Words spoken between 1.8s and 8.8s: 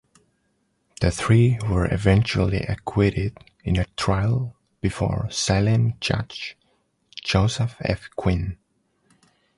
eventually acquitted in a trial before Salem judge Joseph F. Quinn.